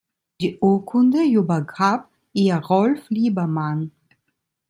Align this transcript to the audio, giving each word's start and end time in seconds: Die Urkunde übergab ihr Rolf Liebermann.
Die 0.41 0.57
Urkunde 0.61 1.23
übergab 1.29 2.09
ihr 2.33 2.55
Rolf 2.57 3.07
Liebermann. 3.11 3.91